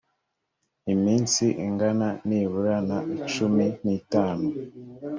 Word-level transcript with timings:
iminsi 0.93 1.43
ingana 1.65 2.09
nibura 2.27 2.77
na 2.89 2.99
cumi 3.31 3.65
n 3.83 3.85
itanu 3.99 4.47